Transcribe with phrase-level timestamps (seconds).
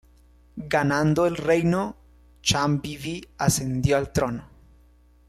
[0.71, 1.95] Ganando el reino,
[2.41, 4.49] Chand Bibi ascendió al trono.